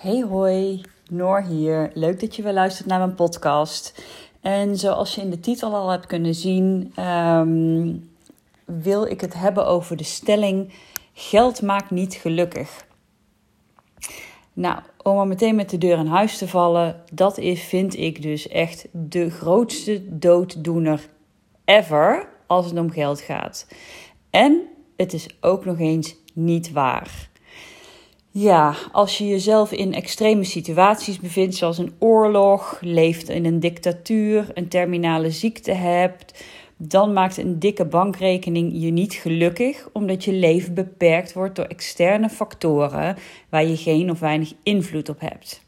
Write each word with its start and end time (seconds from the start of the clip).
Hey 0.00 0.20
hoi, 0.20 0.80
Noor 1.10 1.42
hier. 1.42 1.90
Leuk 1.94 2.20
dat 2.20 2.36
je 2.36 2.42
weer 2.42 2.52
luistert 2.52 2.88
naar 2.88 2.98
mijn 2.98 3.14
podcast. 3.14 4.02
En 4.40 4.76
zoals 4.76 5.14
je 5.14 5.20
in 5.20 5.30
de 5.30 5.40
titel 5.40 5.74
al 5.74 5.88
hebt 5.88 6.06
kunnen 6.06 6.34
zien, 6.34 6.92
ehm, 6.94 7.94
wil 8.64 9.04
ik 9.04 9.20
het 9.20 9.34
hebben 9.34 9.66
over 9.66 9.96
de 9.96 10.04
stelling: 10.04 10.72
geld 11.12 11.62
maakt 11.62 11.90
niet 11.90 12.14
gelukkig. 12.14 12.86
Nou, 14.52 14.78
om 15.02 15.16
maar 15.16 15.26
meteen 15.26 15.54
met 15.54 15.70
de 15.70 15.78
deur 15.78 15.98
in 15.98 16.06
huis 16.06 16.38
te 16.38 16.48
vallen, 16.48 17.02
dat 17.12 17.38
is, 17.38 17.62
vind 17.62 17.96
ik 17.96 18.22
dus 18.22 18.48
echt 18.48 18.86
de 18.92 19.30
grootste 19.30 20.18
dooddoener 20.18 21.08
ever 21.64 22.28
als 22.46 22.66
het 22.66 22.78
om 22.78 22.90
geld 22.90 23.20
gaat. 23.20 23.66
En 24.30 24.62
het 24.96 25.12
is 25.12 25.36
ook 25.40 25.64
nog 25.64 25.78
eens 25.78 26.14
niet 26.34 26.72
waar. 26.72 27.29
Ja, 28.32 28.74
als 28.92 29.18
je 29.18 29.26
jezelf 29.26 29.72
in 29.72 29.94
extreme 29.94 30.44
situaties 30.44 31.18
bevindt, 31.18 31.54
zoals 31.54 31.78
een 31.78 31.92
oorlog, 31.98 32.78
leeft 32.80 33.28
in 33.28 33.44
een 33.44 33.60
dictatuur, 33.60 34.50
een 34.54 34.68
terminale 34.68 35.30
ziekte 35.30 35.72
hebt, 35.72 36.44
dan 36.76 37.12
maakt 37.12 37.36
een 37.36 37.58
dikke 37.58 37.84
bankrekening 37.84 38.72
je 38.74 38.90
niet 38.90 39.14
gelukkig, 39.14 39.88
omdat 39.92 40.24
je 40.24 40.32
leven 40.32 40.74
beperkt 40.74 41.32
wordt 41.32 41.56
door 41.56 41.64
externe 41.64 42.28
factoren 42.28 43.16
waar 43.48 43.66
je 43.66 43.76
geen 43.76 44.10
of 44.10 44.20
weinig 44.20 44.52
invloed 44.62 45.08
op 45.08 45.20
hebt. 45.20 45.62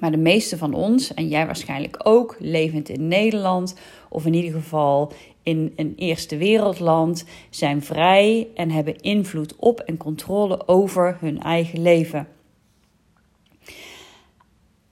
Maar 0.00 0.10
de 0.10 0.16
meeste 0.16 0.58
van 0.58 0.74
ons, 0.74 1.14
en 1.14 1.28
jij 1.28 1.46
waarschijnlijk 1.46 2.00
ook, 2.02 2.36
levend 2.38 2.88
in 2.88 3.08
Nederland, 3.08 3.74
of 4.08 4.26
in 4.26 4.34
ieder 4.34 4.52
geval 4.52 5.12
in 5.42 5.72
een 5.76 5.92
eerste 5.96 6.36
wereldland, 6.36 7.24
zijn 7.50 7.82
vrij 7.82 8.48
en 8.54 8.70
hebben 8.70 9.00
invloed 9.00 9.56
op 9.56 9.80
en 9.80 9.96
controle 9.96 10.68
over 10.68 11.16
hun 11.20 11.40
eigen 11.40 11.82
leven. 11.82 12.28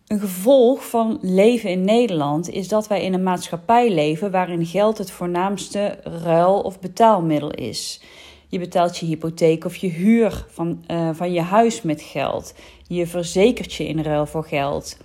Een 0.07 0.21
gevolg 0.21 0.89
van 0.89 1.19
leven 1.23 1.71
in 1.71 1.85
Nederland 1.85 2.51
is 2.51 2.69
dat 2.69 2.89
wij 2.89 3.03
in 3.03 3.15
een 3.15 3.23
maatschappij 3.23 3.91
leven 3.91 4.31
waarin 4.31 4.67
geld 4.67 4.99
het 4.99 5.11
voornaamste 5.11 5.99
ruil- 6.03 6.61
of 6.61 6.81
betaalmiddel 6.81 7.51
is. 7.51 8.01
Je 8.49 8.59
betaalt 8.59 8.99
je 8.99 9.07
hypotheek 9.07 9.65
of 9.65 9.77
je 9.77 9.89
huur 9.89 10.45
van, 10.49 10.85
uh, 10.91 11.11
van 11.13 11.33
je 11.33 11.41
huis 11.41 11.83
met 11.83 12.03
geld. 12.03 12.55
Je 12.87 13.07
verzekert 13.07 13.73
je 13.73 13.89
in 13.89 14.01
ruil 14.01 14.27
voor 14.27 14.45
geld. 14.45 14.97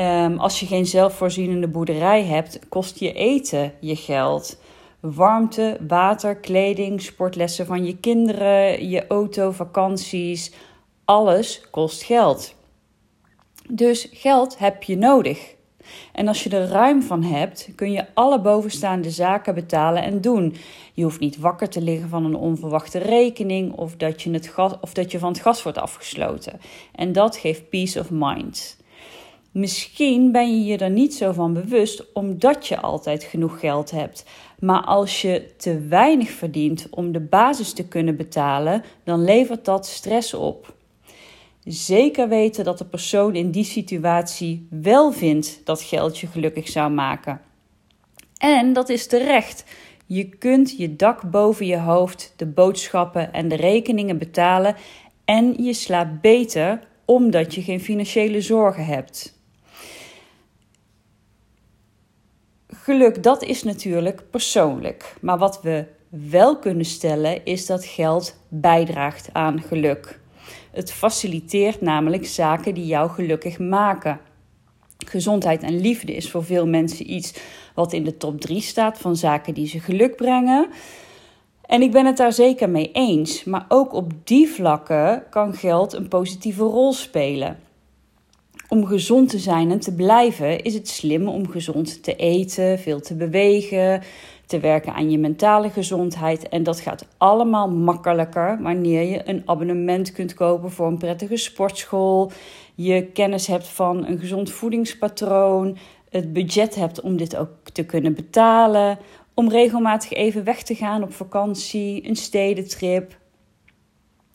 Um, 0.00 0.38
als 0.38 0.60
je 0.60 0.66
geen 0.66 0.86
zelfvoorzienende 0.86 1.68
boerderij 1.68 2.24
hebt, 2.24 2.58
kost 2.68 2.98
je 2.98 3.12
eten 3.12 3.72
je 3.80 3.96
geld. 3.96 4.60
Warmte, 5.00 5.78
water, 5.88 6.36
kleding, 6.36 7.02
sportlessen 7.02 7.66
van 7.66 7.84
je 7.84 7.96
kinderen, 7.96 8.88
je 8.88 9.06
auto, 9.06 9.50
vakanties, 9.50 10.52
alles 11.04 11.62
kost 11.70 12.02
geld. 12.02 12.54
Dus 13.68 14.08
geld 14.12 14.58
heb 14.58 14.82
je 14.82 14.96
nodig. 14.96 15.54
En 16.12 16.28
als 16.28 16.42
je 16.42 16.50
er 16.50 16.68
ruim 16.68 17.02
van 17.02 17.22
hebt, 17.22 17.68
kun 17.74 17.92
je 17.92 18.06
alle 18.14 18.40
bovenstaande 18.40 19.10
zaken 19.10 19.54
betalen 19.54 20.02
en 20.02 20.20
doen. 20.20 20.56
Je 20.94 21.02
hoeft 21.02 21.20
niet 21.20 21.38
wakker 21.38 21.68
te 21.68 21.82
liggen 21.82 22.08
van 22.08 22.24
een 22.24 22.36
onverwachte 22.36 22.98
rekening 22.98 23.72
of 23.72 23.96
dat 23.96 24.22
je, 24.22 24.30
het 24.30 24.46
gas, 24.46 24.72
of 24.80 24.94
dat 24.94 25.10
je 25.10 25.18
van 25.18 25.32
het 25.32 25.40
gas 25.40 25.62
wordt 25.62 25.78
afgesloten. 25.78 26.60
En 26.94 27.12
dat 27.12 27.36
geeft 27.36 27.68
peace 27.68 28.00
of 28.00 28.10
mind. 28.10 28.78
Misschien 29.50 30.32
ben 30.32 30.56
je 30.56 30.64
je 30.64 30.78
er 30.78 30.90
niet 30.90 31.14
zo 31.14 31.32
van 31.32 31.52
bewust 31.52 32.12
omdat 32.12 32.66
je 32.66 32.80
altijd 32.80 33.24
genoeg 33.24 33.60
geld 33.60 33.90
hebt. 33.90 34.24
Maar 34.58 34.82
als 34.82 35.22
je 35.22 35.54
te 35.56 35.80
weinig 35.80 36.30
verdient 36.30 36.86
om 36.90 37.12
de 37.12 37.20
basis 37.20 37.72
te 37.72 37.88
kunnen 37.88 38.16
betalen, 38.16 38.84
dan 39.04 39.24
levert 39.24 39.64
dat 39.64 39.86
stress 39.86 40.34
op. 40.34 40.74
Zeker 41.64 42.28
weten 42.28 42.64
dat 42.64 42.78
de 42.78 42.84
persoon 42.84 43.34
in 43.34 43.50
die 43.50 43.64
situatie 43.64 44.66
wel 44.70 45.12
vindt 45.12 45.60
dat 45.64 45.82
geld 45.82 46.18
je 46.18 46.26
gelukkig 46.26 46.68
zou 46.68 46.90
maken. 46.90 47.40
En 48.38 48.72
dat 48.72 48.88
is 48.88 49.06
terecht. 49.06 49.64
Je 50.06 50.28
kunt 50.28 50.76
je 50.76 50.96
dak 50.96 51.30
boven 51.30 51.66
je 51.66 51.78
hoofd, 51.78 52.32
de 52.36 52.46
boodschappen 52.46 53.32
en 53.32 53.48
de 53.48 53.56
rekeningen 53.56 54.18
betalen 54.18 54.76
en 55.24 55.54
je 55.62 55.72
slaapt 55.72 56.20
beter 56.20 56.80
omdat 57.04 57.54
je 57.54 57.62
geen 57.62 57.80
financiële 57.80 58.40
zorgen 58.40 58.84
hebt. 58.84 59.39
Geluk, 62.82 63.22
dat 63.22 63.42
is 63.42 63.62
natuurlijk 63.62 64.22
persoonlijk. 64.30 65.14
Maar 65.20 65.38
wat 65.38 65.62
we 65.62 65.84
wel 66.08 66.58
kunnen 66.58 66.84
stellen 66.84 67.44
is 67.44 67.66
dat 67.66 67.84
geld 67.84 68.36
bijdraagt 68.48 69.28
aan 69.32 69.62
geluk. 69.62 70.20
Het 70.72 70.92
faciliteert 70.92 71.80
namelijk 71.80 72.26
zaken 72.26 72.74
die 72.74 72.86
jou 72.86 73.10
gelukkig 73.10 73.58
maken. 73.58 74.20
Gezondheid 75.06 75.62
en 75.62 75.80
liefde 75.80 76.14
is 76.14 76.30
voor 76.30 76.44
veel 76.44 76.66
mensen 76.66 77.12
iets 77.12 77.34
wat 77.74 77.92
in 77.92 78.04
de 78.04 78.16
top 78.16 78.40
3 78.40 78.60
staat 78.60 78.98
van 78.98 79.16
zaken 79.16 79.54
die 79.54 79.66
ze 79.66 79.80
geluk 79.80 80.16
brengen. 80.16 80.68
En 81.66 81.82
ik 81.82 81.90
ben 81.90 82.06
het 82.06 82.16
daar 82.16 82.32
zeker 82.32 82.70
mee 82.70 82.90
eens. 82.92 83.44
Maar 83.44 83.64
ook 83.68 83.92
op 83.92 84.12
die 84.24 84.48
vlakken 84.48 85.22
kan 85.30 85.54
geld 85.54 85.92
een 85.92 86.08
positieve 86.08 86.62
rol 86.62 86.92
spelen. 86.92 87.58
Om 88.70 88.86
gezond 88.86 89.28
te 89.28 89.38
zijn 89.38 89.70
en 89.70 89.80
te 89.80 89.94
blijven 89.94 90.62
is 90.62 90.74
het 90.74 90.88
slim 90.88 91.28
om 91.28 91.48
gezond 91.48 92.02
te 92.02 92.16
eten, 92.16 92.78
veel 92.78 93.00
te 93.00 93.14
bewegen, 93.14 94.02
te 94.46 94.58
werken 94.60 94.94
aan 94.94 95.10
je 95.10 95.18
mentale 95.18 95.70
gezondheid. 95.70 96.48
En 96.48 96.62
dat 96.62 96.80
gaat 96.80 97.06
allemaal 97.16 97.70
makkelijker 97.70 98.58
wanneer 98.62 99.02
je 99.02 99.28
een 99.28 99.42
abonnement 99.44 100.12
kunt 100.12 100.34
kopen 100.34 100.70
voor 100.70 100.86
een 100.86 100.98
prettige 100.98 101.36
sportschool. 101.36 102.32
Je 102.74 103.06
kennis 103.06 103.46
hebt 103.46 103.68
van 103.68 104.06
een 104.06 104.18
gezond 104.18 104.50
voedingspatroon. 104.50 105.76
Het 106.10 106.32
budget 106.32 106.74
hebt 106.74 107.00
om 107.00 107.16
dit 107.16 107.36
ook 107.36 107.50
te 107.72 107.84
kunnen 107.84 108.14
betalen. 108.14 108.98
Om 109.34 109.48
regelmatig 109.48 110.12
even 110.12 110.44
weg 110.44 110.62
te 110.62 110.74
gaan 110.74 111.02
op 111.02 111.12
vakantie, 111.12 112.08
een 112.08 112.16
stedentrip. 112.16 113.18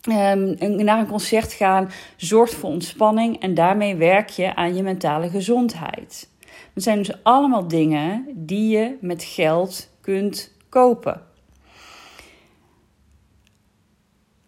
Um, 0.10 0.56
naar 0.84 1.00
een 1.00 1.08
concert 1.08 1.54
gaan 1.54 1.92
zorgt 2.16 2.54
voor 2.54 2.70
ontspanning 2.70 3.40
en 3.40 3.54
daarmee 3.54 3.96
werk 3.96 4.30
je 4.30 4.56
aan 4.56 4.76
je 4.76 4.84
mentale 4.84 5.30
gezondheid. 5.30 6.30
Dat 6.74 6.84
zijn 6.84 6.98
dus 6.98 7.24
allemaal 7.24 7.68
dingen 7.68 8.26
die 8.34 8.70
je 8.78 8.98
met 9.02 9.24
geld 9.24 9.90
kunt 10.02 10.52
kopen. 10.70 11.22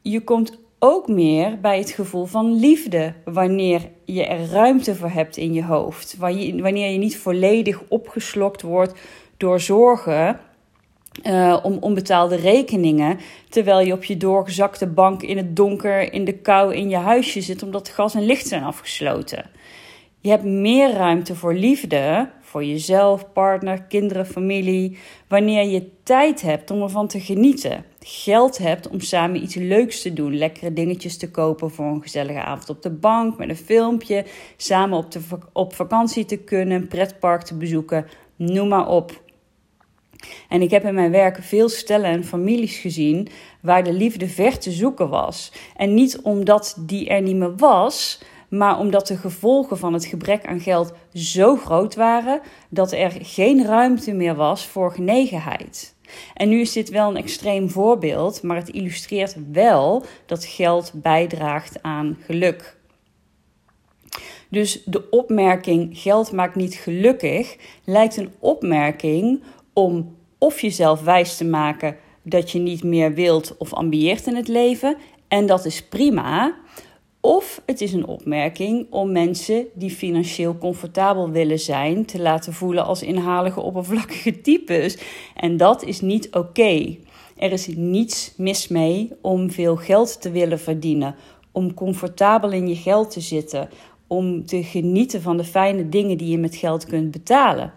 Je 0.01 0.23
komt 0.23 0.59
ook 0.79 1.07
meer 1.07 1.59
bij 1.59 1.77
het 1.77 1.89
gevoel 1.89 2.25
van 2.25 2.59
liefde 2.59 3.13
wanneer 3.25 3.89
je 4.05 4.25
er 4.25 4.49
ruimte 4.49 4.95
voor 4.95 5.09
hebt 5.09 5.37
in 5.37 5.53
je 5.53 5.63
hoofd. 5.63 6.17
Wanneer 6.17 6.91
je 6.91 6.97
niet 6.97 7.17
volledig 7.17 7.83
opgeslokt 7.87 8.61
wordt 8.61 8.99
door 9.37 9.59
zorgen 9.59 10.39
uh, 11.23 11.57
om 11.63 11.77
onbetaalde 11.79 12.35
rekeningen. 12.35 13.19
Terwijl 13.49 13.79
je 13.79 13.93
op 13.93 14.03
je 14.03 14.17
doorgezakte 14.17 14.87
bank 14.87 15.21
in 15.21 15.37
het 15.37 15.55
donker, 15.55 16.13
in 16.13 16.25
de 16.25 16.33
kou 16.33 16.75
in 16.75 16.89
je 16.89 16.97
huisje 16.97 17.41
zit 17.41 17.63
omdat 17.63 17.89
gas 17.89 18.15
en 18.15 18.25
licht 18.25 18.47
zijn 18.47 18.63
afgesloten. 18.63 19.45
Je 20.19 20.29
hebt 20.29 20.43
meer 20.43 20.91
ruimte 20.91 21.35
voor 21.35 21.53
liefde, 21.53 22.29
voor 22.41 22.63
jezelf, 22.63 23.31
partner, 23.33 23.81
kinderen, 23.81 24.25
familie, 24.25 24.97
wanneer 25.27 25.63
je 25.63 25.89
tijd 26.03 26.41
hebt 26.41 26.71
om 26.71 26.81
ervan 26.81 27.07
te 27.07 27.19
genieten. 27.19 27.85
Geld 27.99 28.57
hebt 28.57 28.89
om 28.89 28.99
samen 28.99 29.43
iets 29.43 29.55
leuks 29.55 30.01
te 30.01 30.13
doen, 30.13 30.37
lekkere 30.37 30.73
dingetjes 30.73 31.17
te 31.17 31.31
kopen 31.31 31.71
voor 31.71 31.85
een 31.85 32.01
gezellige 32.01 32.41
avond 32.41 32.69
op 32.69 32.81
de 32.81 32.89
bank 32.89 33.37
met 33.37 33.49
een 33.49 33.55
filmpje, 33.55 34.25
samen 34.57 34.97
op, 34.97 35.07
op 35.53 35.73
vakantie 35.73 36.25
te 36.25 36.37
kunnen, 36.37 36.81
een 36.81 36.87
pretpark 36.87 37.41
te 37.41 37.55
bezoeken, 37.55 38.05
noem 38.35 38.67
maar 38.67 38.87
op. 38.87 39.25
En 40.49 40.61
ik 40.61 40.71
heb 40.71 40.83
in 40.83 40.93
mijn 40.93 41.11
werk 41.11 41.43
veel 41.43 41.69
stellen 41.69 42.09
en 42.09 42.23
families 42.23 42.77
gezien 42.77 43.27
waar 43.61 43.83
de 43.83 43.93
liefde 43.93 44.27
ver 44.27 44.57
te 44.57 44.71
zoeken 44.71 45.09
was. 45.09 45.51
En 45.75 45.93
niet 45.93 46.21
omdat 46.21 46.77
die 46.79 47.09
er 47.09 47.21
niet 47.21 47.35
meer 47.35 47.55
was, 47.55 48.19
maar 48.49 48.79
omdat 48.79 49.07
de 49.07 49.17
gevolgen 49.17 49.77
van 49.77 49.93
het 49.93 50.05
gebrek 50.05 50.45
aan 50.45 50.59
geld 50.59 50.93
zo 51.13 51.55
groot 51.55 51.95
waren 51.95 52.41
dat 52.69 52.91
er 52.91 53.13
geen 53.21 53.65
ruimte 53.65 54.13
meer 54.13 54.35
was 54.35 54.65
voor 54.65 54.91
genegenheid. 54.91 55.95
En 56.33 56.49
nu 56.49 56.59
is 56.59 56.71
dit 56.71 56.89
wel 56.89 57.09
een 57.09 57.17
extreem 57.17 57.69
voorbeeld, 57.69 58.41
maar 58.41 58.57
het 58.57 58.69
illustreert 58.69 59.35
wel 59.51 60.05
dat 60.25 60.45
geld 60.45 60.91
bijdraagt 60.93 61.83
aan 61.83 62.17
geluk. 62.25 62.75
Dus 64.49 64.83
de 64.83 65.09
opmerking 65.09 65.97
geld 65.97 66.31
maakt 66.31 66.55
niet 66.55 66.75
gelukkig 66.75 67.57
lijkt 67.83 68.17
een 68.17 68.31
opmerking 68.39 69.43
om 69.77 70.15
of 70.37 70.61
jezelf 70.61 71.01
wijs 71.01 71.37
te 71.37 71.45
maken 71.45 71.95
dat 72.23 72.51
je 72.51 72.59
niet 72.59 72.83
meer 72.83 73.13
wilt 73.13 73.57
of 73.57 73.73
ambieert 73.73 74.27
in 74.27 74.35
het 74.35 74.47
leven. 74.47 74.97
En 75.27 75.45
dat 75.45 75.65
is 75.65 75.83
prima. 75.83 76.55
Of 77.21 77.61
het 77.65 77.81
is 77.81 77.93
een 77.93 78.07
opmerking 78.07 78.87
om 78.89 79.11
mensen 79.11 79.65
die 79.73 79.89
financieel 79.89 80.57
comfortabel 80.57 81.29
willen 81.29 81.59
zijn 81.59 82.05
te 82.05 82.21
laten 82.21 82.53
voelen 82.53 82.85
als 82.85 83.01
inhalige, 83.01 83.61
oppervlakkige 83.61 84.41
types. 84.41 84.97
En 85.35 85.57
dat 85.57 85.83
is 85.83 86.01
niet 86.01 86.35
oké. 86.35 86.97
Er 87.37 87.51
is 87.51 87.67
niets 87.67 88.33
mis 88.37 88.67
mee 88.67 89.11
om 89.21 89.51
veel 89.51 89.75
geld 89.75 90.21
te 90.21 90.31
willen 90.31 90.59
verdienen 90.59 91.15
om 91.51 91.73
comfortabel 91.73 92.51
in 92.51 92.67
je 92.67 92.75
geld 92.75 93.11
te 93.11 93.21
zitten, 93.21 93.69
om 94.07 94.45
te 94.45 94.63
genieten 94.63 95.21
van 95.21 95.37
de 95.37 95.43
fijne 95.43 95.89
dingen 95.89 96.17
die 96.17 96.29
je 96.29 96.37
met 96.37 96.55
geld 96.55 96.85
kunt 96.85 97.11
betalen. 97.11 97.73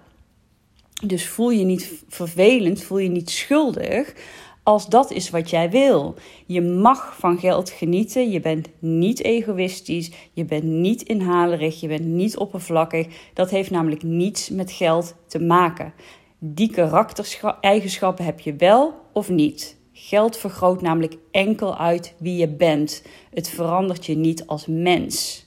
Dus 1.06 1.28
voel 1.28 1.50
je 1.50 1.64
niet 1.64 2.02
vervelend, 2.08 2.82
voel 2.82 2.98
je 2.98 3.08
niet 3.08 3.30
schuldig 3.30 4.14
als 4.62 4.88
dat 4.88 5.10
is 5.10 5.30
wat 5.30 5.50
jij 5.50 5.70
wil. 5.70 6.14
Je 6.46 6.60
mag 6.60 7.16
van 7.18 7.38
geld 7.38 7.70
genieten. 7.70 8.30
Je 8.30 8.40
bent 8.40 8.68
niet 8.78 9.22
egoïstisch. 9.22 10.10
Je 10.32 10.44
bent 10.44 10.64
niet 10.64 11.02
inhalerig. 11.02 11.80
Je 11.80 11.88
bent 11.88 12.04
niet 12.04 12.36
oppervlakkig. 12.36 13.06
Dat 13.34 13.50
heeft 13.50 13.70
namelijk 13.70 14.02
niets 14.02 14.48
met 14.48 14.72
geld 14.72 15.14
te 15.26 15.38
maken. 15.38 15.92
Die 16.38 16.70
karaktereigenschappen 16.70 18.24
heb 18.24 18.40
je 18.40 18.54
wel 18.54 18.94
of 19.12 19.28
niet. 19.28 19.78
Geld 19.92 20.36
vergroot 20.36 20.82
namelijk 20.82 21.16
enkel 21.30 21.78
uit 21.78 22.14
wie 22.18 22.36
je 22.36 22.48
bent. 22.48 23.02
Het 23.30 23.48
verandert 23.48 24.06
je 24.06 24.16
niet 24.16 24.46
als 24.46 24.66
mens. 24.66 25.46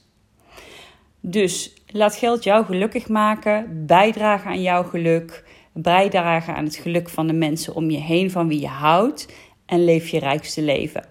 Dus 1.26 1.74
laat 1.88 2.16
geld 2.16 2.44
jou 2.44 2.66
gelukkig 2.66 3.08
maken, 3.10 3.86
bijdragen 3.86 4.50
aan 4.50 4.62
jouw 4.62 4.84
geluk, 4.84 5.46
bijdragen 5.74 6.56
aan 6.56 6.64
het 6.64 6.76
geluk 6.76 7.10
van 7.10 7.28
de 7.28 7.34
mensen 7.34 7.76
om 7.76 7.90
je 7.90 7.98
heen 7.98 8.32
van 8.32 8.48
wie 8.48 8.60
je 8.60 8.68
houdt 8.68 9.34
en 9.66 9.84
leef 9.84 10.10
je 10.10 10.20
rijkste 10.20 10.62
leven. 10.62 11.06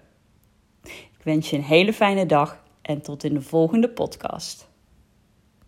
Ik 0.83 1.23
wens 1.23 1.49
je 1.49 1.57
een 1.57 1.63
hele 1.63 1.93
fijne 1.93 2.25
dag 2.25 2.63
en 2.81 3.01
tot 3.01 3.23
in 3.23 3.33
de 3.33 3.41
volgende 3.41 3.89
podcast. 3.89 4.71